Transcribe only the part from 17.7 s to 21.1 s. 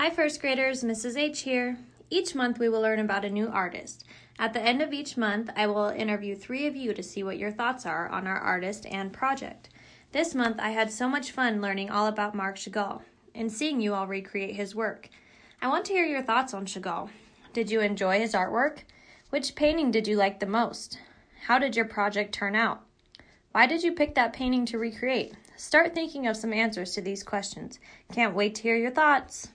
enjoy his artwork? Which painting did you like the most?